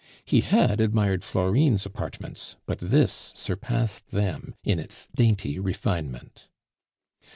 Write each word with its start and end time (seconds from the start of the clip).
He 0.25 0.41
had 0.41 0.81
admired 0.81 1.23
Florine's 1.23 1.85
apartments, 1.85 2.55
but 2.65 2.79
this 2.79 3.31
surpassed 3.35 4.09
them 4.09 4.55
in 4.63 4.79
its 4.79 5.07
dainty 5.15 5.59
refinement. 5.59 6.47